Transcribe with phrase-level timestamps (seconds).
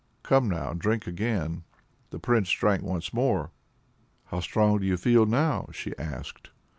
[0.23, 1.61] "Come now, drink again."
[2.09, 3.51] The Prince drank once more.
[4.25, 6.49] "How strong do you feel now?" she asked.